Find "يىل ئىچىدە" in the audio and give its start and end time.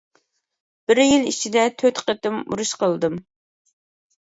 1.03-1.67